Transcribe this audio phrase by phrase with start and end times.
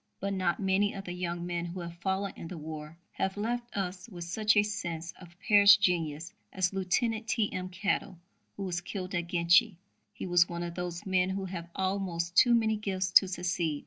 [0.19, 3.77] But not many of the young men who have fallen in the war have left
[3.77, 7.69] us with such a sense of perished genius as Lieutenant T.M.
[7.69, 8.17] Kettle,
[8.57, 9.75] who was killed at Ginchy.
[10.11, 13.79] He was one of those men who have almost too many gifts to succeed.